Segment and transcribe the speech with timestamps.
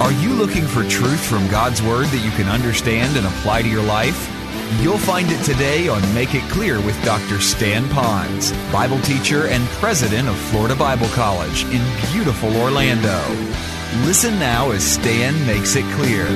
[0.00, 3.68] Are you looking for truth from God's Word that you can understand and apply to
[3.68, 4.30] your life?
[4.80, 7.40] You'll find it today on Make It Clear with Dr.
[7.40, 13.18] Stan Ponz, Bible teacher and president of Florida Bible College in beautiful Orlando.
[14.06, 16.26] Listen now as Stan makes it clear.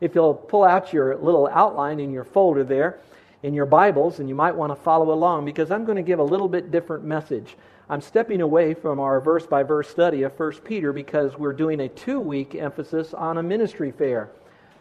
[0.00, 2.98] If you'll pull out your little outline in your folder there,
[3.42, 6.18] in your Bibles, and you might want to follow along because I'm going to give
[6.18, 7.56] a little bit different message.
[7.88, 11.80] I'm stepping away from our verse by verse study of 1 Peter because we're doing
[11.80, 14.30] a two week emphasis on a ministry fair.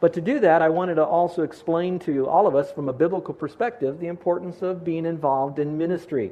[0.02, 2.94] But to do that, I wanted to also explain to all of us from a
[2.94, 6.32] biblical perspective the importance of being involved in ministry.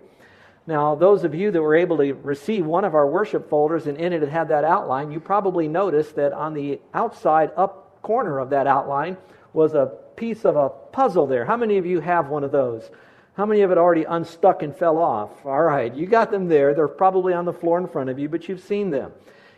[0.67, 3.97] Now, those of you that were able to receive one of our worship folders and
[3.97, 8.39] in it it had that outline, you probably noticed that on the outside up corner
[8.39, 9.17] of that outline
[9.53, 11.45] was a piece of a puzzle there.
[11.45, 12.89] How many of you have one of those?
[13.35, 15.45] How many of it already unstuck and fell off?
[15.45, 16.73] All right, you got them there.
[16.73, 19.13] They're probably on the floor in front of you, but you've seen them.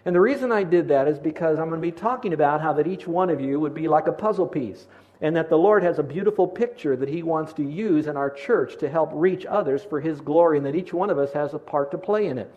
[0.05, 2.73] And the reason I did that is because I'm going to be talking about how
[2.73, 4.85] that each one of you would be like a puzzle piece,
[5.21, 8.29] and that the Lord has a beautiful picture that He wants to use in our
[8.29, 11.53] church to help reach others for His glory, and that each one of us has
[11.53, 12.53] a part to play in it.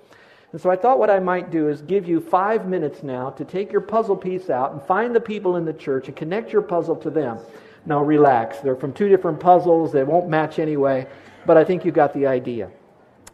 [0.53, 3.45] And so I thought what I might do is give you five minutes now to
[3.45, 6.63] take your puzzle piece out and find the people in the church and connect your
[6.63, 7.39] puzzle to them.
[7.85, 8.59] Now, relax.
[8.59, 9.93] They're from two different puzzles.
[9.93, 11.07] They won't match anyway,
[11.47, 12.71] but I think you got the idea.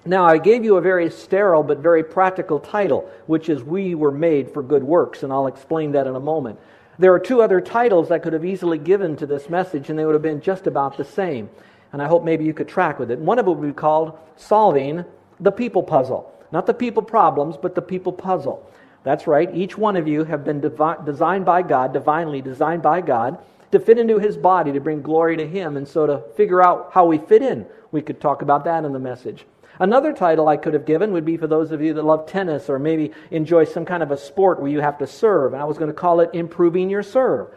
[0.04, 4.12] Now, I gave you a very sterile but very practical title, which is We Were
[4.12, 6.58] Made for Good Works, and I'll explain that in a moment.
[6.98, 10.04] There are two other titles I could have easily given to this message, and they
[10.04, 11.50] would have been just about the same.
[11.92, 13.18] And I hope maybe you could track with it.
[13.18, 15.04] One of them would be called Solving
[15.40, 16.32] the People Puzzle.
[16.50, 18.68] Not the people problems, but the people puzzle.
[19.04, 19.54] That's right.
[19.54, 23.38] Each one of you have been designed by God, divinely designed by God,
[23.72, 26.90] to fit into his body, to bring glory to him, and so to figure out
[26.92, 27.66] how we fit in.
[27.92, 29.46] We could talk about that in the message.
[29.80, 32.68] Another title I could have given would be for those of you that love tennis
[32.68, 35.52] or maybe enjoy some kind of a sport where you have to serve.
[35.52, 37.48] And I was going to call it Improving Your Serve.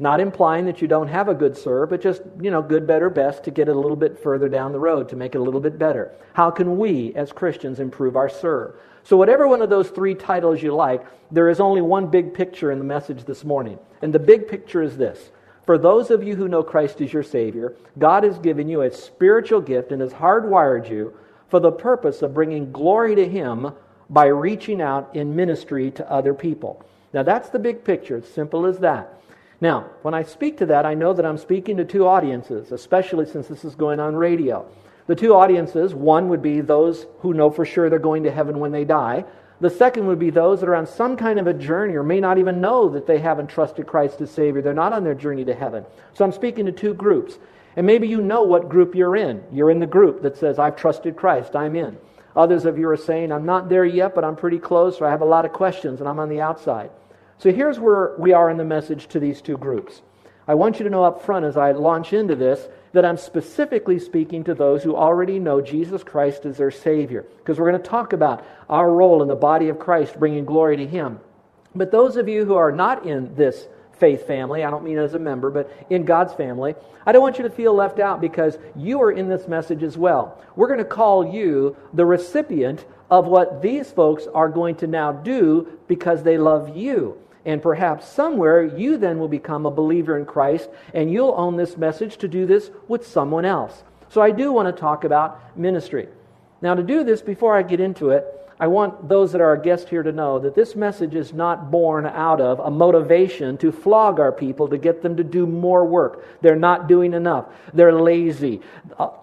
[0.00, 3.10] Not implying that you don't have a good serve, but just, you know, good, better,
[3.10, 5.42] best to get it a little bit further down the road, to make it a
[5.42, 6.12] little bit better.
[6.34, 8.76] How can we, as Christians, improve our serve?
[9.02, 12.70] So, whatever one of those three titles you like, there is only one big picture
[12.70, 13.78] in the message this morning.
[14.00, 15.30] And the big picture is this
[15.68, 18.90] for those of you who know Christ as your Savior, God has given you a
[18.90, 21.12] spiritual gift and has hardwired you
[21.50, 23.72] for the purpose of bringing glory to Him
[24.08, 26.82] by reaching out in ministry to other people.
[27.12, 28.16] Now, that's the big picture.
[28.16, 29.20] It's simple as that.
[29.60, 33.26] Now, when I speak to that, I know that I'm speaking to two audiences, especially
[33.26, 34.66] since this is going on radio.
[35.06, 38.58] The two audiences one would be those who know for sure they're going to heaven
[38.58, 39.26] when they die.
[39.60, 42.20] The second would be those that are on some kind of a journey or may
[42.20, 44.62] not even know that they haven't trusted Christ as Savior.
[44.62, 45.84] They're not on their journey to heaven.
[46.14, 47.38] So I'm speaking to two groups.
[47.74, 49.42] And maybe you know what group you're in.
[49.52, 51.96] You're in the group that says, I've trusted Christ, I'm in.
[52.36, 55.10] Others of you are saying, I'm not there yet, but I'm pretty close, or I
[55.10, 56.90] have a lot of questions and I'm on the outside.
[57.38, 60.02] So here's where we are in the message to these two groups.
[60.46, 63.98] I want you to know up front as I launch into this that I'm specifically
[63.98, 67.88] speaking to those who already know Jesus Christ as their Savior, because we're going to
[67.88, 71.20] talk about our role in the body of Christ, bringing glory to Him.
[71.74, 75.14] But those of you who are not in this faith family, I don't mean as
[75.14, 78.58] a member, but in God's family, I don't want you to feel left out because
[78.76, 80.42] you are in this message as well.
[80.56, 85.12] We're going to call you the recipient of what these folks are going to now
[85.12, 87.18] do because they love you.
[87.44, 91.76] And perhaps somewhere you then will become a believer in Christ and you'll own this
[91.76, 93.84] message to do this with someone else.
[94.08, 96.08] So I do want to talk about ministry.
[96.60, 98.26] Now, to do this, before I get into it,
[98.60, 101.70] I want those that are our guests here to know that this message is not
[101.70, 105.84] born out of a motivation to flog our people to get them to do more
[105.84, 106.42] work.
[106.42, 107.46] They're not doing enough.
[107.72, 108.60] They're lazy.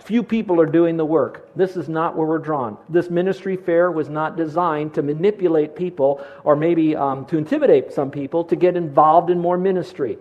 [0.05, 1.49] Few people are doing the work.
[1.53, 2.77] This is not where we're drawn.
[2.87, 8.11] This ministry fair was not designed to manipulate people or maybe um, to intimidate some
[8.11, 10.17] people to get involved in more ministry.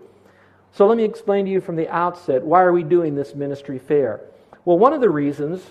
[0.73, 3.79] So let me explain to you from the outset why are we doing this ministry
[3.79, 4.23] fair?
[4.65, 5.63] Well, one of the reasons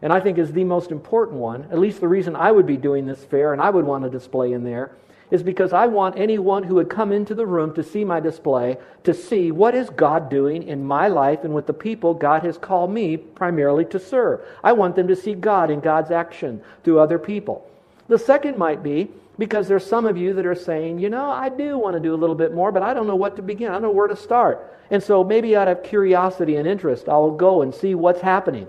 [0.00, 2.76] and I think is the most important one, at least the reason I would be
[2.76, 4.92] doing this fair and I would want to display in there,
[5.30, 8.78] is because I want anyone who would come into the room to see my display
[9.04, 12.56] to see what is God doing in my life and with the people God has
[12.56, 14.40] called me primarily to serve.
[14.64, 17.68] I want them to see God in God's action through other people.
[18.08, 21.48] The second might be because there's some of you that are saying, you know, I
[21.48, 23.68] do want to do a little bit more, but I don't know what to begin.
[23.68, 24.74] I don't know where to start.
[24.90, 28.66] And so maybe out of curiosity and interest, I'll go and see what's happening.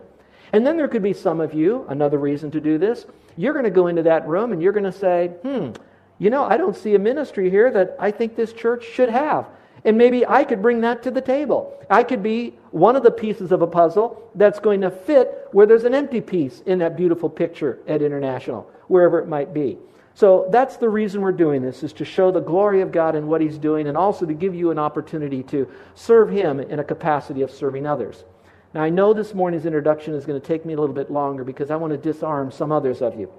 [0.53, 3.05] And then there could be some of you, another reason to do this,
[3.37, 5.71] you're going to go into that room and you're going to say, hmm,
[6.17, 9.47] you know, I don't see a ministry here that I think this church should have.
[9.85, 11.77] And maybe I could bring that to the table.
[11.89, 15.65] I could be one of the pieces of a puzzle that's going to fit where
[15.65, 19.77] there's an empty piece in that beautiful picture at International, wherever it might be.
[20.15, 23.29] So that's the reason we're doing this, is to show the glory of God and
[23.29, 26.83] what He's doing, and also to give you an opportunity to serve Him in a
[26.83, 28.25] capacity of serving others.
[28.73, 31.43] Now, I know this morning's introduction is going to take me a little bit longer
[31.43, 33.31] because I want to disarm some others of you.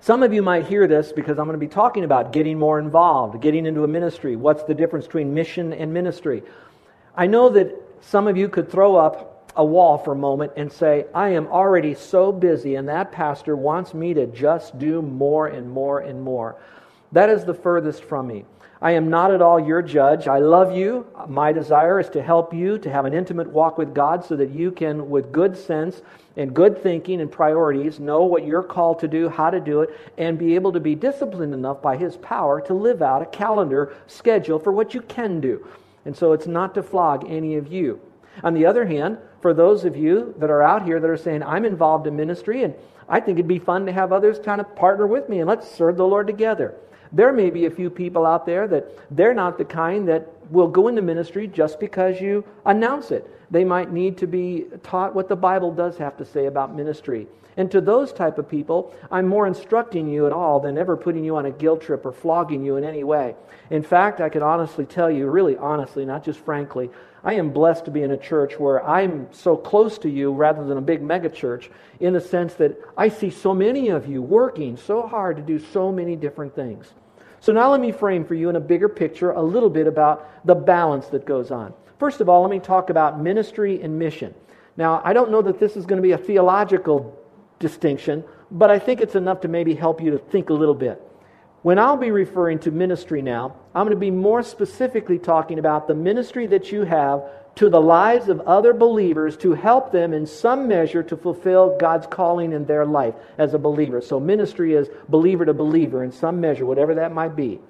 [0.00, 2.78] Some of you might hear this because I'm going to be talking about getting more
[2.78, 4.36] involved, getting into a ministry.
[4.36, 6.42] What's the difference between mission and ministry?
[7.16, 10.70] I know that some of you could throw up a wall for a moment and
[10.70, 15.46] say, I am already so busy, and that pastor wants me to just do more
[15.46, 16.56] and more and more.
[17.14, 18.44] That is the furthest from me.
[18.82, 20.26] I am not at all your judge.
[20.26, 21.06] I love you.
[21.28, 24.50] My desire is to help you to have an intimate walk with God so that
[24.50, 26.02] you can, with good sense
[26.36, 29.96] and good thinking and priorities, know what you're called to do, how to do it,
[30.18, 33.94] and be able to be disciplined enough by His power to live out a calendar
[34.08, 35.64] schedule for what you can do.
[36.04, 38.00] And so it's not to flog any of you.
[38.42, 41.44] On the other hand, for those of you that are out here that are saying,
[41.44, 42.74] I'm involved in ministry and
[43.08, 45.70] I think it'd be fun to have others kind of partner with me and let's
[45.70, 46.74] serve the Lord together.
[47.14, 50.66] There may be a few people out there that they're not the kind that will
[50.66, 53.30] go into ministry just because you announce it.
[53.52, 57.28] They might need to be taught what the Bible does have to say about ministry.
[57.56, 61.22] And to those type of people, I'm more instructing you at all than ever putting
[61.22, 63.36] you on a guilt trip or flogging you in any way.
[63.70, 66.90] In fact, I can honestly tell you, really honestly, not just frankly,
[67.22, 70.64] I am blessed to be in a church where I'm so close to you rather
[70.64, 71.68] than a big megachurch
[72.00, 75.60] in the sense that I see so many of you working so hard to do
[75.60, 76.92] so many different things.
[77.44, 80.46] So now let me frame for you in a bigger picture a little bit about
[80.46, 81.74] the balance that goes on.
[81.98, 84.34] First of all, let me talk about ministry and mission.
[84.78, 87.22] Now, I don't know that this is going to be a theological
[87.58, 91.02] distinction, but I think it's enough to maybe help you to think a little bit.
[91.60, 95.86] When I'll be referring to ministry now, I'm going to be more specifically talking about
[95.86, 97.24] the ministry that you have
[97.56, 102.06] to the lives of other believers to help them in some measure to fulfill God's
[102.06, 104.00] calling in their life as a believer.
[104.00, 107.60] So, ministry is believer to believer in some measure, whatever that might be.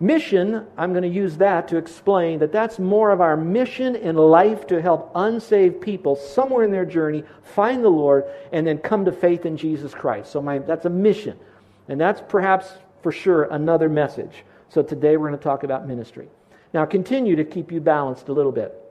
[0.00, 4.16] Mission, I'm going to use that to explain that that's more of our mission in
[4.16, 9.04] life to help unsaved people somewhere in their journey find the Lord and then come
[9.04, 10.32] to faith in Jesus Christ.
[10.32, 11.38] So, my, that's a mission.
[11.88, 12.72] And that's perhaps
[13.02, 14.44] for sure another message.
[14.70, 16.26] So, today we're going to talk about ministry.
[16.72, 18.83] Now, continue to keep you balanced a little bit.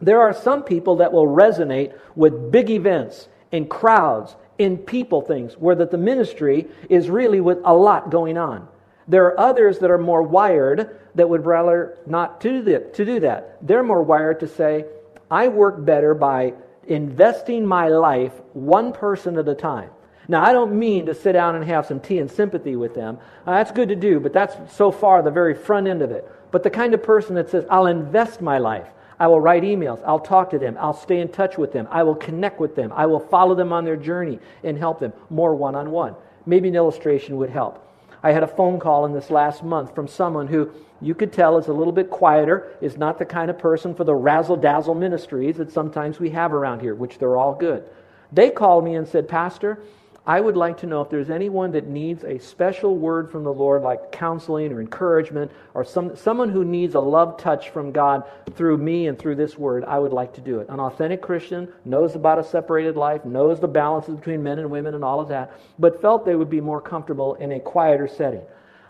[0.00, 5.54] There are some people that will resonate with big events and crowds and people things,
[5.54, 8.68] where that the ministry is really with a lot going on.
[9.08, 12.94] There are others that are more wired that would rather not to do that.
[12.94, 13.58] To do that.
[13.66, 14.84] They're more wired to say,
[15.30, 16.54] I work better by
[16.86, 19.90] investing my life one person at a time.
[20.28, 23.18] Now, I don't mean to sit down and have some tea and sympathy with them.
[23.46, 26.30] Uh, that's good to do, but that's so far the very front end of it.
[26.52, 28.86] But the kind of person that says, I'll invest my life.
[29.20, 30.02] I will write emails.
[30.06, 30.78] I'll talk to them.
[30.80, 31.86] I'll stay in touch with them.
[31.90, 32.90] I will connect with them.
[32.96, 36.16] I will follow them on their journey and help them more one on one.
[36.46, 37.86] Maybe an illustration would help.
[38.22, 40.70] I had a phone call in this last month from someone who
[41.02, 44.04] you could tell is a little bit quieter, is not the kind of person for
[44.04, 47.84] the razzle dazzle ministries that sometimes we have around here, which they're all good.
[48.32, 49.80] They called me and said, Pastor,
[50.26, 53.52] I would like to know if there's anyone that needs a special word from the
[53.52, 58.24] Lord, like counseling or encouragement, or some, someone who needs a love touch from God
[58.54, 60.68] through me and through this word, I would like to do it.
[60.68, 64.94] An authentic Christian knows about a separated life, knows the balances between men and women
[64.94, 68.42] and all of that, but felt they would be more comfortable in a quieter setting.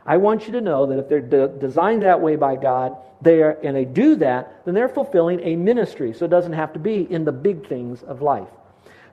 [0.05, 3.43] I want you to know that if they're de- designed that way by God, they
[3.43, 6.13] are, and they do that, then they're fulfilling a ministry.
[6.13, 8.49] So it doesn't have to be in the big things of life.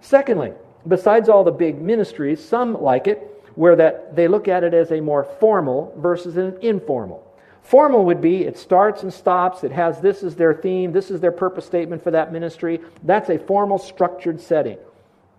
[0.02, 0.54] Secondly,
[0.88, 4.92] besides all the big ministries, some like it where that they look at it as
[4.92, 7.24] a more formal versus an informal.
[7.64, 11.20] Formal would be it starts and stops, it has this as their theme, this is
[11.20, 12.80] their purpose statement for that ministry.
[13.04, 14.78] That's a formal, structured setting.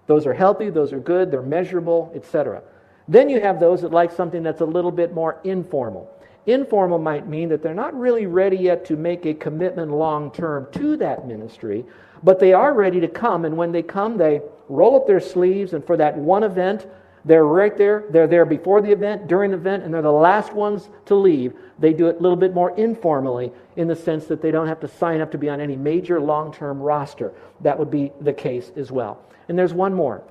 [0.09, 2.62] Those are healthy, those are good, they're measurable, etc.
[3.07, 6.11] Then you have those that like something that's a little bit more informal.
[6.47, 10.66] Informal might mean that they're not really ready yet to make a commitment long term
[10.73, 11.85] to that ministry,
[12.23, 13.45] but they are ready to come.
[13.45, 16.87] And when they come, they roll up their sleeves, and for that one event,
[17.25, 18.04] They're right there.
[18.11, 21.52] They're there before the event, during the event, and they're the last ones to leave.
[21.78, 24.80] They do it a little bit more informally in the sense that they don't have
[24.80, 27.33] to sign up to be on any major long term roster.
[27.61, 29.23] That would be the case as well.
[29.49, 30.23] And there's one more.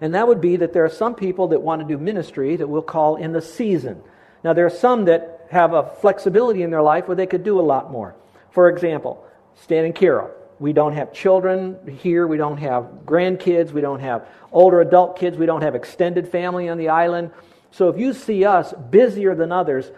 [0.00, 2.66] And that would be that there are some people that want to do ministry that
[2.66, 4.02] we'll call in the season.
[4.46, 7.58] Now, there are some that have a flexibility in their life where they could do
[7.58, 8.14] a lot more.
[8.52, 9.26] For example,
[9.56, 10.30] Stan and Carol.
[10.60, 12.28] We don't have children here.
[12.28, 13.72] We don't have grandkids.
[13.72, 15.36] We don't have older adult kids.
[15.36, 17.32] We don't have extended family on the island.
[17.72, 19.90] So if you see us busier than others,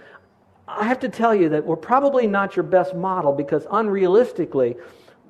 [0.67, 4.77] I have to tell you that we're probably not your best model because unrealistically,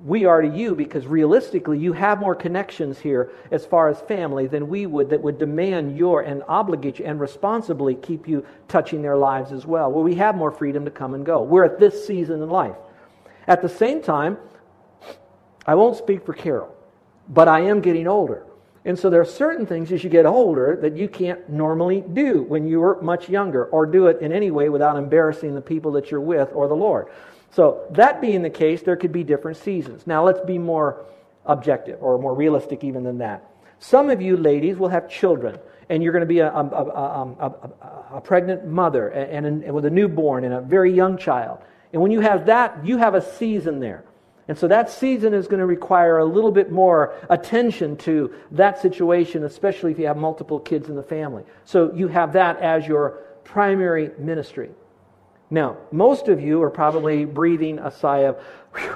[0.05, 4.47] we are to you because realistically you have more connections here as far as family
[4.47, 9.03] than we would that would demand your and obligate you and responsibly keep you touching
[9.03, 11.81] their lives as well where we have more freedom to come and go we're at
[11.81, 12.77] this season in life
[13.49, 14.39] at the same time
[15.69, 16.75] I won't speak for Carol,
[17.29, 18.47] but I am getting older.
[18.87, 22.43] And so there are certain things as you get older that you can't normally do
[22.43, 25.93] when you were much younger or do it in any way without embarrassing the people
[25.93, 27.09] that you're with or the Lord.
[27.51, 30.07] So, that being the case, there could be different seasons.
[30.07, 31.07] Now, let's be more
[31.47, 33.51] objective or more realistic even than that.
[33.79, 37.71] Some of you ladies will have children, and you're going to be a, a, a,
[38.15, 41.61] a pregnant mother and, and, and with a newborn and a very young child.
[41.93, 44.05] And when you have that, you have a season there.
[44.49, 48.81] And so that season is going to require a little bit more attention to that
[48.81, 51.45] situation, especially if you have multiple kids in the family.
[51.67, 54.71] So you have that as your primary ministry.
[55.51, 58.37] Now, most of you are probably breathing a sigh of,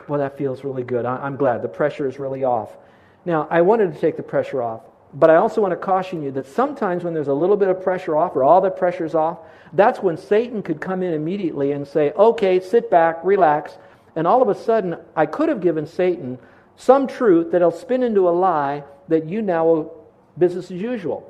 [0.09, 1.06] well, that feels really good.
[1.06, 1.62] I'm glad.
[1.62, 2.76] The pressure is really off.
[3.25, 4.82] Now, I wanted to take the pressure off,
[5.14, 7.82] but I also want to caution you that sometimes when there's a little bit of
[7.82, 9.38] pressure off or all the pressure's off,
[9.73, 13.78] that's when Satan could come in immediately and say, okay, sit back, relax.
[14.14, 16.38] And all of a sudden, I could have given Satan
[16.76, 19.90] some truth that'll spin into a lie that you now
[20.37, 21.28] business as usual.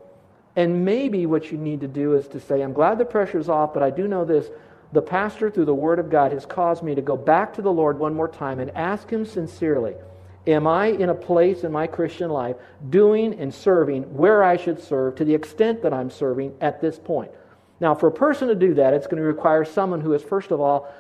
[0.57, 3.73] And maybe what you need to do is to say, I'm glad the pressure's off,
[3.73, 4.51] but I do know this.
[4.93, 7.73] The pastor, through the Word of God, has caused me to go back to the
[7.73, 9.95] Lord one more time and ask Him sincerely
[10.47, 12.57] Am I in a place in my Christian life
[12.91, 16.99] doing and serving where I should serve to the extent that I'm serving at this
[16.99, 17.31] point?
[17.79, 20.51] Now, for a person to do that, it's going to require someone who is, first
[20.51, 20.93] of all,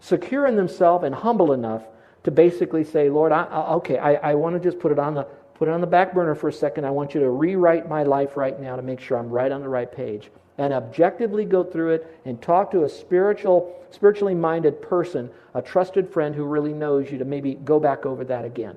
[0.00, 1.82] secure in themselves and humble enough
[2.24, 5.14] to basically say, Lord, I, I, okay, I, I want to just put it on
[5.14, 6.84] the put it on the back burner for a second.
[6.84, 9.60] I want you to rewrite my life right now to make sure I'm right on
[9.60, 10.30] the right page.
[10.58, 16.12] And objectively go through it and talk to a spiritual, spiritually minded person, a trusted
[16.12, 18.76] friend who really knows you to maybe go back over that again.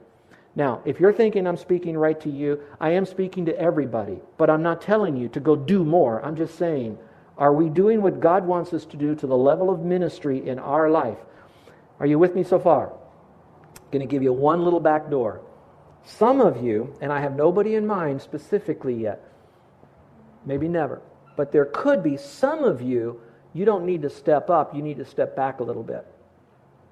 [0.55, 4.49] Now, if you're thinking I'm speaking right to you, I am speaking to everybody, but
[4.49, 6.23] I'm not telling you to go do more.
[6.23, 6.97] I'm just saying
[7.37, 10.59] are we doing what God wants us to do to the level of ministry in
[10.59, 11.17] our life?
[11.99, 12.91] Are you with me so far?
[12.91, 15.41] I'm going to give you one little back door.
[16.03, 19.23] Some of you, and I have nobody in mind specifically yet,
[20.45, 21.01] maybe never,
[21.41, 23.19] but there could be some of you,
[23.51, 26.05] you don't need to step up, you need to step back a little bit.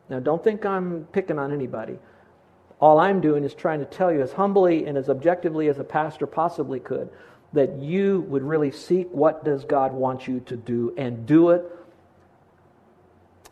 [0.10, 2.00] Now, don't think I'm picking on anybody.
[2.82, 5.84] All I'm doing is trying to tell you as humbly and as objectively as a
[5.84, 7.12] pastor possibly could
[7.54, 11.64] that you would really seek what does God want you to do and do it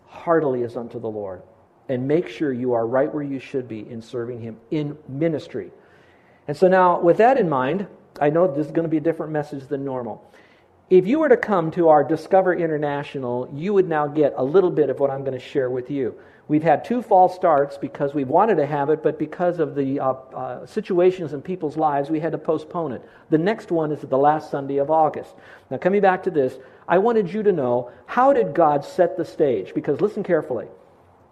[0.08, 1.44] heartily as unto the Lord.
[1.90, 5.70] And make sure you are right where you should be in serving Him in ministry.
[6.48, 7.86] And so now, with that in mind,
[8.20, 10.28] I know this is going to be a different message than normal.
[10.90, 14.72] If you were to come to our Discover International, you would now get a little
[14.72, 16.16] bit of what I'm going to share with you.
[16.48, 20.00] We've had two false starts because we wanted to have it, but because of the
[20.00, 23.02] uh, uh, situations in people's lives, we had to postpone it.
[23.30, 25.36] The next one is the last Sunday of August.
[25.70, 29.26] Now, coming back to this, I wanted you to know how did God set the
[29.26, 29.74] stage?
[29.74, 30.68] Because listen carefully.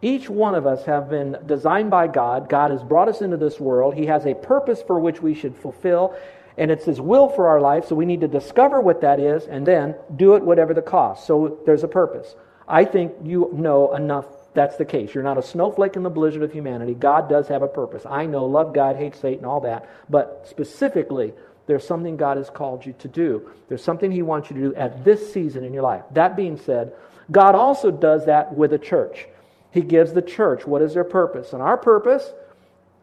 [0.01, 2.49] Each one of us have been designed by God.
[2.49, 3.95] God has brought us into this world.
[3.95, 6.13] He has a purpose for which we should fulfill,
[6.57, 9.45] and it's His will for our life, so we need to discover what that is
[9.45, 11.27] and then do it whatever the cost.
[11.27, 12.35] So there's a purpose.
[12.67, 15.13] I think you know enough that's the case.
[15.13, 16.93] You're not a snowflake in the blizzard of humanity.
[16.93, 18.05] God does have a purpose.
[18.09, 19.87] I know, love God, hate Satan, all that.
[20.09, 21.33] But specifically,
[21.67, 23.51] there's something God has called you to do.
[23.67, 26.03] There's something He wants you to do at this season in your life.
[26.11, 26.93] That being said,
[27.29, 29.27] God also does that with a church.
[29.71, 31.51] He gives the church what is their purpose.
[31.51, 32.31] And our purpose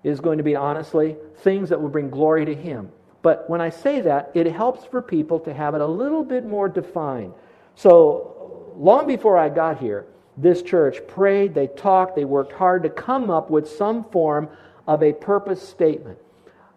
[0.03, 2.91] is going to be, honestly, things that will bring glory to Him.
[3.23, 6.45] But when I say that, it helps for people to have it a little bit
[6.45, 7.33] more defined.
[7.77, 12.91] So, long before I got here, this church prayed, they talked, they worked hard to
[12.91, 14.49] come up with some form
[14.87, 16.19] of a purpose statement.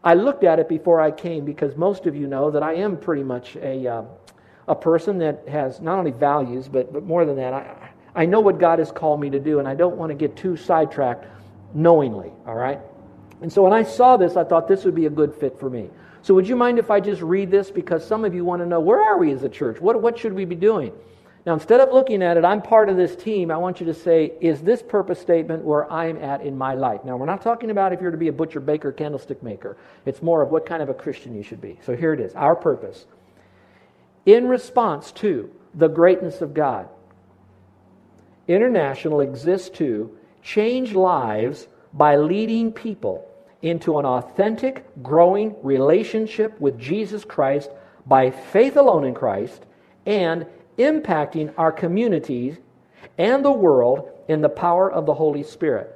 [0.04, 2.98] I looked at it before I came because most of you know that I am
[2.98, 4.04] pretty much a, uh,
[4.68, 8.40] a person that has not only values, but, but more than that, I, I know
[8.40, 11.26] what God has called me to do, and I don't want to get too sidetracked
[11.74, 12.80] knowingly, all right?
[13.42, 15.70] And so when I saw this, I thought this would be a good fit for
[15.70, 15.90] me.
[16.26, 17.70] So would you mind if I just read this?
[17.70, 19.80] Because some of you want to know where are we as a church?
[19.80, 20.92] What, what should we be doing?
[21.46, 23.52] Now, instead of looking at it, I'm part of this team.
[23.52, 27.06] I want you to say, is this purpose statement where I'm at in my life?
[27.06, 29.78] Now, we're not talking about if you're to be a butcher, baker, candlestick maker.
[30.08, 31.80] It's more of what kind of a Christian you should be.
[31.86, 33.06] So here it is our purpose.
[34.26, 36.90] In response to the greatness of God,
[38.48, 43.30] International exists to change lives by leading people
[43.66, 47.72] into an authentic, growing relationship with Jesus Christ
[48.06, 49.66] by faith alone in Christ
[50.06, 50.46] and
[50.78, 52.58] impacting our communities
[53.18, 55.92] and the world in the power of the Holy Spirit.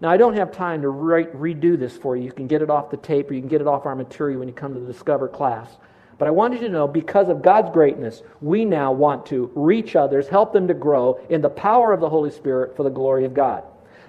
[0.00, 2.24] Now, I don't have time to re- redo this for you.
[2.24, 4.40] You can get it off the tape or you can get it off our material
[4.40, 5.70] when you come to the Discover class.
[6.18, 9.94] But I wanted you to know because of God's greatness, we now want to reach
[9.94, 13.24] others, help them to grow in the power of the Holy Spirit for the glory
[13.24, 13.62] of God.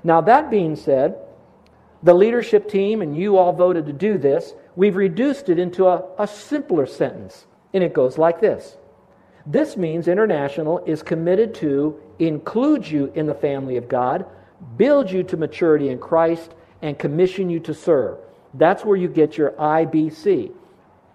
[0.04, 1.18] Now, that being said,
[2.04, 4.54] the leadership team and you all voted to do this.
[4.76, 8.78] We've reduced it into a, a simpler sentence, and it goes like this
[9.46, 14.26] This means International is committed to include you in the family of God,
[14.76, 18.18] build you to maturity in Christ, and commission you to serve.
[18.54, 20.52] That's where you get your IBC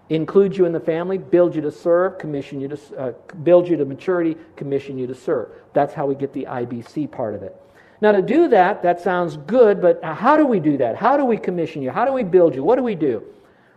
[0.09, 3.11] include you in the family, build you to serve, commission you to uh,
[3.43, 5.49] build you to maturity, commission you to serve.
[5.73, 7.55] That's how we get the IBC part of it.
[8.03, 10.97] Now, to do that, that sounds good, but how do we do that?
[10.97, 11.89] How do we commission you?
[11.89, 12.61] How do we build you?
[12.61, 13.23] What do we do?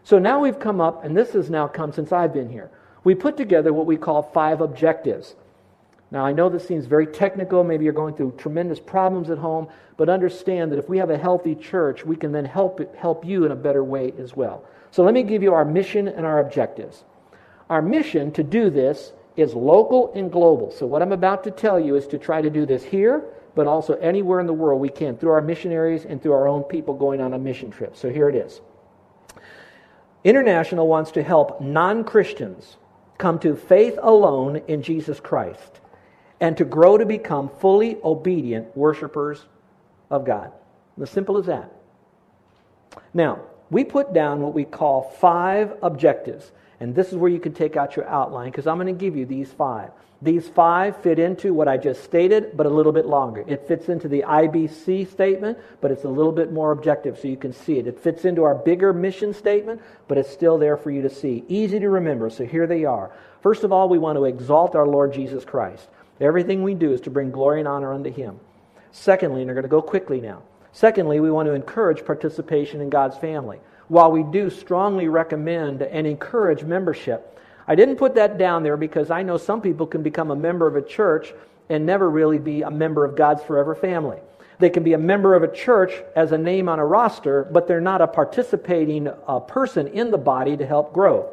[0.03, 2.69] So now we've come up, and this has now come since I've been here.
[3.05, 5.37] We put together what we call five objectives.
[6.11, 7.63] Now, I know this seems very technical.
[7.63, 11.17] Maybe you're going through tremendous problems at home, but understand that if we have a
[11.17, 14.65] healthy church, we can then help, help you in a better way as well.
[14.91, 17.05] So let me give you our mission and our objectives.
[17.71, 20.73] Our mission to do this is local and global.
[20.73, 23.23] So what I'm about to tell you is to try to do this here,
[23.57, 26.63] but also anywhere in the world we can through our missionaries and through our own
[26.63, 27.97] people going on a mission trip.
[27.97, 28.61] So here it is.
[30.23, 32.77] International wants to help non Christians
[33.19, 35.81] come to faith alone in Jesus Christ
[36.39, 39.47] and to grow to become fully obedient worshipers
[40.11, 40.53] of God.
[41.01, 41.73] As simple as that.
[43.15, 46.53] Now, we put down what we call five objectives.
[46.81, 49.17] And this is where you can take out your outline because I'm going to give
[49.17, 49.91] you these five.
[50.23, 53.45] These five fit into what I just stated, but a little bit longer.
[53.47, 57.37] It fits into the IBC statement, but it's a little bit more objective so you
[57.37, 57.87] can see it.
[57.87, 61.45] It fits into our bigger mission statement, but it's still there for you to see.
[61.49, 63.11] Easy to remember, so here they are.
[63.43, 65.87] First of all, we want to exalt our Lord Jesus Christ.
[66.19, 68.41] Everything we do is to bring glory and honor unto Him.
[68.93, 70.43] Secondly, and we're going to go quickly now.
[70.73, 73.61] Secondly, we want to encourage participation in God's family.
[73.89, 79.11] While we do strongly recommend and encourage membership, I didn't put that down there because
[79.11, 81.33] I know some people can become a member of a church
[81.69, 84.19] and never really be a member of God's forever family.
[84.59, 87.69] They can be a member of a church as a name on a roster, but
[87.69, 91.27] they're not a participating uh, person in the body to help growth.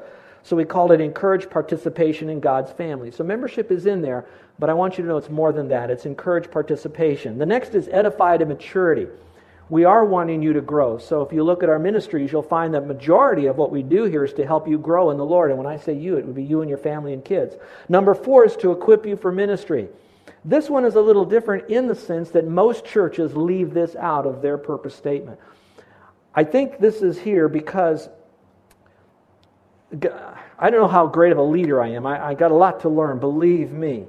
[0.44, 3.12] So we called it encourage participation in God's family.
[3.12, 4.26] So membership is in there,
[4.60, 5.90] but I want you to know it's more than that.
[5.90, 7.38] It's encourage participation.
[7.38, 9.08] The next is edify to maturity
[9.70, 10.98] we are wanting you to grow.
[10.98, 14.04] So if you look at our ministries, you'll find that majority of what we do
[14.04, 15.52] here is to help you grow in the Lord.
[15.52, 17.56] And when I say you, it would be you and your family and kids.
[17.90, 19.88] Number four is to equip you for ministry.
[20.46, 24.26] This one is a little different in the sense that most churches leave this out
[24.26, 25.40] of their purpose statement.
[26.36, 28.10] I think this is here because
[29.92, 32.06] I don't know how great of a leader I am.
[32.06, 34.06] I, I got a lot to learn, believe me.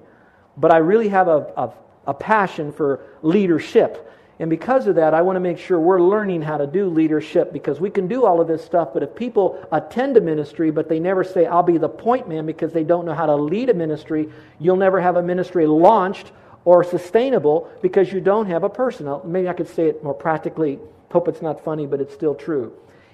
[0.56, 1.72] But I really have a, a,
[2.06, 4.10] a passion for leadership.
[4.40, 7.52] And because of that, I want to make sure we're learning how to do leadership
[7.52, 8.88] because we can do all of this stuff.
[8.92, 12.44] But if people attend a ministry, but they never say, I'll be the point man
[12.44, 16.32] because they don't know how to lead a ministry, you'll never have a ministry launched
[16.64, 19.08] or sustainable because you don't have a person.
[19.24, 20.80] Maybe I could say it more practically.
[21.12, 22.72] Hope it's not funny, but it's still true.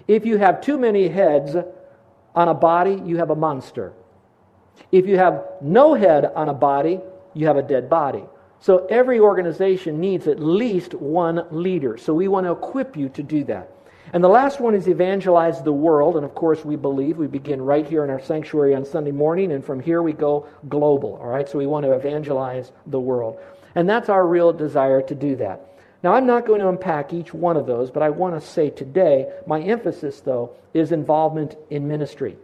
[0.09, 1.55] If you have too many heads
[2.35, 3.93] on a body, you have a monster.
[4.91, 7.01] If you have no head on a body,
[7.35, 8.25] you have a dead body.
[8.61, 11.97] So every organization needs at least one leader.
[11.97, 13.73] So we want to equip you to do that.
[14.13, 16.17] And the last one is evangelize the world.
[16.17, 19.53] And of course, we believe we begin right here in our sanctuary on Sunday morning,
[19.53, 21.19] and from here we go global.
[21.23, 23.39] All right, so we want to evangelize the world.
[23.75, 25.67] And that's our real desire to do that.
[26.03, 28.71] Now, I'm not going to unpack each one of those, but I want to say
[28.71, 32.37] today, my emphasis, though, is involvement in ministry.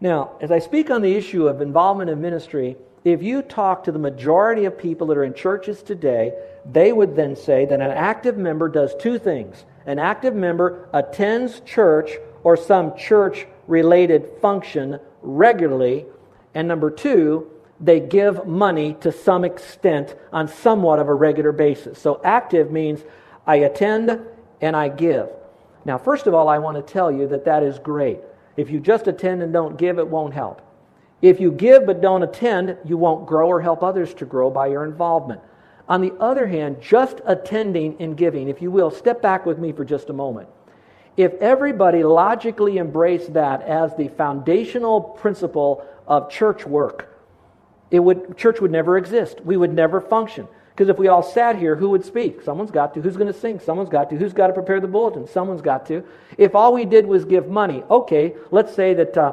[0.00, 3.92] Now, as I speak on the issue of involvement in ministry, if you talk to
[3.92, 6.32] the majority of people that are in churches today,
[6.64, 9.64] they would then say that an active member does two things.
[9.84, 12.12] An active member attends church
[12.42, 16.06] or some church related function regularly.
[16.54, 21.98] And number two, they give money to some extent on somewhat of a regular basis.
[21.98, 23.02] So active means
[23.46, 24.18] I attend
[24.62, 25.28] and I give.
[25.84, 28.20] Now, first of all, I want to tell you that that is great.
[28.56, 30.62] If you just attend and don't give, it won't help.
[31.24, 34.66] If you give but don't attend, you won't grow or help others to grow by
[34.66, 35.40] your involvement.
[35.88, 39.72] On the other hand, just attending and giving, if you will, step back with me
[39.72, 40.50] for just a moment.
[41.16, 47.18] If everybody logically embraced that as the foundational principle of church work,
[47.90, 49.40] it would, church would never exist.
[49.40, 50.46] We would never function.
[50.72, 52.42] Because if we all sat here, who would speak?
[52.42, 53.00] Someone's got to.
[53.00, 53.60] Who's going to sing?
[53.60, 54.16] Someone's got to.
[54.18, 55.26] Who's got to prepare the bulletin?
[55.26, 56.04] Someone's got to.
[56.36, 59.32] If all we did was give money, okay, let's say that uh,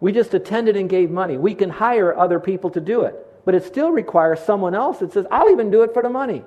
[0.00, 1.36] we just attended and gave money.
[1.36, 3.26] We can hire other people to do it.
[3.44, 6.44] But it still requires someone else that says, I'll even do it for the money.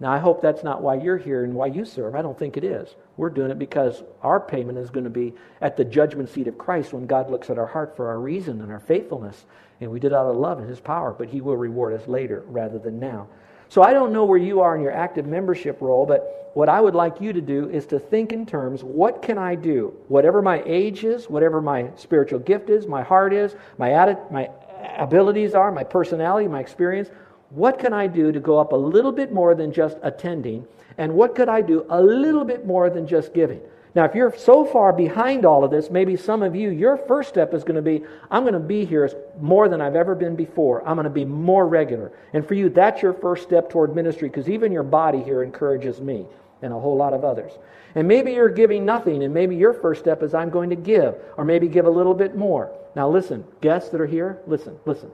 [0.00, 2.14] Now, I hope that's not why you're here and why you serve.
[2.14, 2.94] I don't think it is.
[3.16, 6.58] We're doing it because our payment is going to be at the judgment seat of
[6.58, 9.44] Christ when God looks at our heart for our reason and our faithfulness.
[9.80, 12.44] And we did out of love and His power, but He will reward us later
[12.48, 13.28] rather than now.
[13.68, 16.80] So I don't know where you are in your active membership role, but what I
[16.80, 19.92] would like you to do is to think in terms what can I do?
[20.08, 24.50] Whatever my age is, whatever my spiritual gift is, my heart is, my, my
[24.96, 27.10] abilities are, my personality, my experience,
[27.50, 30.66] what can I do to go up a little bit more than just attending?
[30.98, 33.60] And what could I do a little bit more than just giving?
[33.94, 37.28] Now, if you're so far behind all of this, maybe some of you, your first
[37.28, 39.08] step is going to be I'm going to be here
[39.40, 40.86] more than I've ever been before.
[40.86, 42.10] I'm going to be more regular.
[42.32, 46.00] And for you, that's your first step toward ministry because even your body here encourages
[46.00, 46.26] me
[46.60, 47.52] and a whole lot of others.
[47.94, 51.14] And maybe you're giving nothing, and maybe your first step is I'm going to give,
[51.36, 52.72] or maybe give a little bit more.
[52.96, 55.12] Now, listen, guests that are here, listen, listen.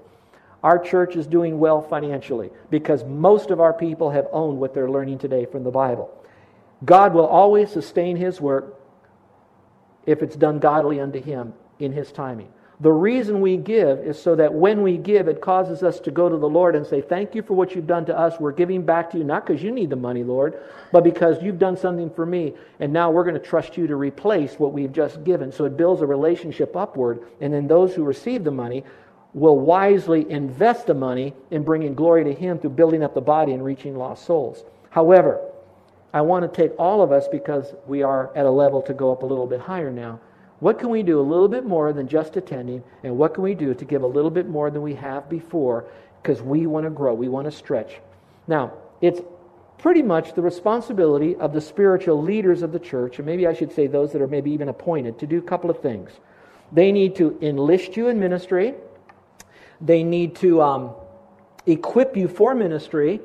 [0.63, 4.91] Our church is doing well financially because most of our people have owned what they're
[4.91, 6.15] learning today from the Bible.
[6.85, 8.79] God will always sustain His work
[10.07, 12.49] if it's done godly unto Him in His timing.
[12.81, 16.31] The reason we give is so that when we give, it causes us to go
[16.31, 18.41] to the Lord and say, Thank you for what you've done to us.
[18.41, 20.59] We're giving back to you, not because you need the money, Lord,
[20.91, 22.55] but because you've done something for me.
[22.79, 25.53] And now we're going to trust you to replace what we've just given.
[25.53, 27.21] So it builds a relationship upward.
[27.43, 28.85] And then those who receive the money
[29.35, 33.53] will wisely invest the money in bringing glory to Him through building up the body
[33.53, 34.65] and reaching lost souls.
[34.89, 35.50] However,
[36.13, 39.13] I want to take all of us because we are at a level to go
[39.13, 40.21] up a little bit higher now.
[40.59, 42.83] What can we do a little bit more than just attending?
[43.03, 45.87] And what can we do to give a little bit more than we have before?
[46.23, 47.99] Because we want to grow, we want to stretch.
[48.47, 49.21] Now, it's
[49.79, 53.73] pretty much the responsibility of the spiritual leaders of the church, and maybe I should
[53.73, 56.11] say those that are maybe even appointed, to do a couple of things.
[56.73, 58.75] They need to enlist you in ministry.
[59.81, 60.95] They need to um,
[61.65, 63.21] equip you for ministry.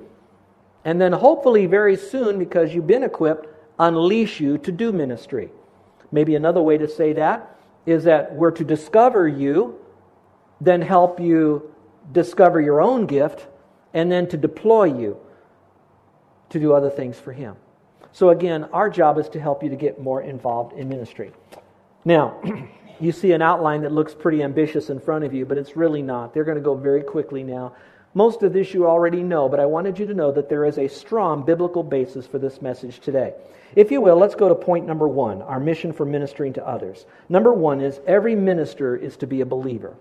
[0.86, 3.48] And then, hopefully, very soon, because you've been equipped,
[3.80, 5.50] unleash you to do ministry.
[6.12, 9.80] Maybe another way to say that is that we're to discover you,
[10.62, 11.74] then help you
[12.12, 13.48] discover your own gift,
[13.94, 15.18] and then to deploy you
[16.50, 17.56] to do other things for Him.
[18.12, 21.32] So, again, our job is to help you to get more involved in ministry.
[22.06, 22.40] Now,
[23.00, 26.02] you see an outline that looks pretty ambitious in front of you, but it's really
[26.02, 26.34] not.
[26.34, 27.74] They're going to go very quickly now.
[28.18, 30.78] Most of this you already know, but I wanted you to know that there is
[30.78, 33.34] a strong biblical basis for this message today.
[33.76, 37.06] If you will, let's go to point number one our mission for ministering to others.
[37.28, 39.98] Number one is every minister is to be a believer.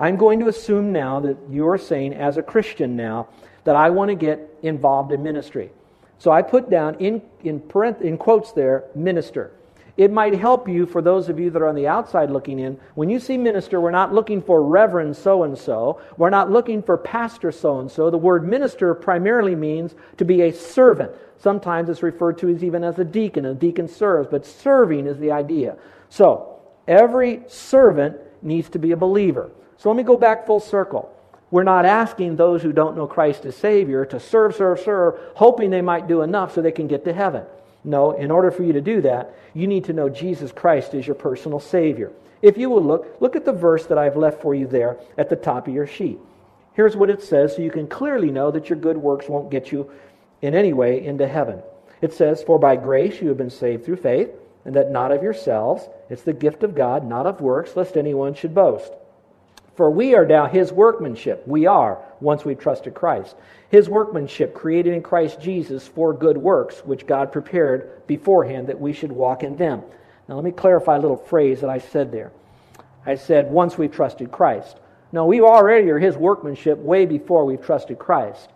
[0.00, 3.28] I'm going to assume now that you are saying, as a Christian now,
[3.64, 5.70] that I want to get involved in ministry.
[6.16, 7.62] So I put down in, in,
[8.00, 9.52] in quotes there, minister.
[9.98, 12.78] It might help you for those of you that are on the outside looking in.
[12.94, 16.00] When you see minister, we're not looking for Reverend so and so.
[16.16, 18.08] We're not looking for Pastor so and so.
[18.08, 21.10] The word minister primarily means to be a servant.
[21.36, 23.44] Sometimes it's referred to as even as a deacon.
[23.44, 25.76] A deacon serves, but serving is the idea.
[26.10, 29.50] So, every servant needs to be a believer.
[29.78, 31.12] So let me go back full circle.
[31.50, 35.70] We're not asking those who don't know Christ as Savior to serve, serve, serve, hoping
[35.70, 37.44] they might do enough so they can get to heaven.
[37.84, 41.06] No, in order for you to do that, you need to know Jesus Christ is
[41.06, 42.12] your personal Savior.
[42.42, 45.28] If you will look, look at the verse that I've left for you there at
[45.28, 46.18] the top of your sheet.
[46.74, 49.72] Here's what it says so you can clearly know that your good works won't get
[49.72, 49.90] you
[50.42, 51.62] in any way into heaven.
[52.00, 54.30] It says, For by grace you have been saved through faith,
[54.64, 55.88] and that not of yourselves.
[56.08, 58.92] It's the gift of God, not of works, lest anyone should boast.
[59.78, 61.46] For we are now his workmanship.
[61.46, 63.36] We are, once we've trusted Christ.
[63.68, 68.92] His workmanship, created in Christ Jesus for good works, which God prepared beforehand that we
[68.92, 69.84] should walk in them.
[70.28, 72.32] Now, let me clarify a little phrase that I said there.
[73.06, 74.80] I said, once we've trusted Christ.
[75.12, 78.48] No, we already are his workmanship way before we've trusted Christ.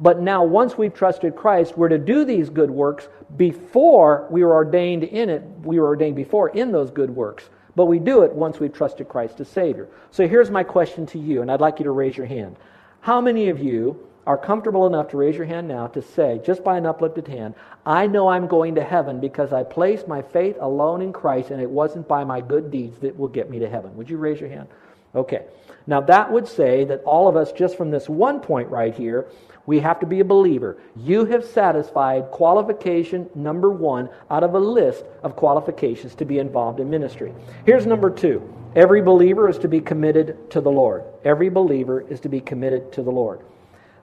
[0.00, 4.54] But now, once we've trusted Christ, we're to do these good works before we were
[4.54, 5.42] ordained in it.
[5.62, 7.50] We were ordained before in those good works.
[7.76, 9.88] But we do it once we've trusted Christ as Savior.
[10.10, 12.56] So here's my question to you, and I'd like you to raise your hand.
[13.00, 16.62] How many of you are comfortable enough to raise your hand now to say, just
[16.62, 17.54] by an uplifted hand,
[17.86, 21.60] I know I'm going to heaven because I placed my faith alone in Christ and
[21.60, 23.96] it wasn't by my good deeds that will get me to heaven?
[23.96, 24.68] Would you raise your hand?
[25.14, 25.46] Okay.
[25.86, 29.26] Now that would say that all of us, just from this one point right here,
[29.66, 30.78] we have to be a believer.
[30.96, 36.80] You have satisfied qualification number one out of a list of qualifications to be involved
[36.80, 37.32] in ministry.
[37.66, 38.42] Here's number two
[38.74, 41.04] every believer is to be committed to the Lord.
[41.24, 43.40] Every believer is to be committed to the Lord.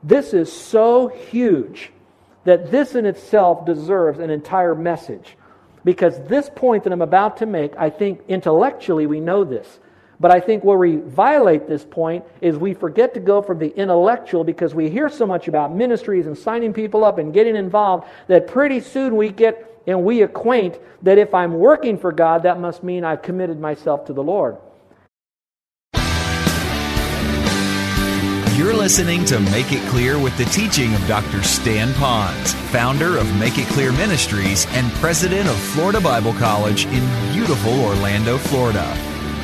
[0.03, 1.91] This is so huge
[2.43, 5.35] that this in itself deserves an entire message.
[5.83, 9.79] Because this point that I'm about to make, I think intellectually we know this.
[10.19, 13.75] But I think where we violate this point is we forget to go from the
[13.75, 18.07] intellectual because we hear so much about ministries and signing people up and getting involved
[18.27, 22.59] that pretty soon we get and we acquaint that if I'm working for God, that
[22.59, 24.57] must mean I've committed myself to the Lord.
[28.57, 31.41] You're listening to Make It Clear with the teaching of Dr.
[31.43, 37.33] Stan Ponz, founder of Make It Clear Ministries and president of Florida Bible College in
[37.33, 39.16] beautiful Orlando, Florida.